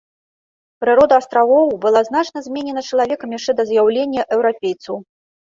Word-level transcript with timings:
Прырода 0.83 1.15
астравоў 1.23 1.67
была 1.83 2.01
значна 2.09 2.43
зменена 2.47 2.85
чалавекам 2.89 3.37
яшчэ 3.39 3.51
да 3.61 3.69
з'яўлення 3.71 4.21
еўрапейцаў. 4.39 4.95